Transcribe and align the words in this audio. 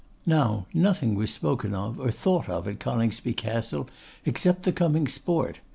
Now, 0.25 0.65
nothing 0.73 1.13
was 1.13 1.29
spoken 1.29 1.75
or 1.75 2.09
thought 2.09 2.49
of 2.49 2.67
at 2.67 2.79
Coningsby 2.79 3.33
Castle 3.35 3.87
except 4.25 4.63
the 4.63 4.71
coming 4.71 5.07
sport. 5.07 5.59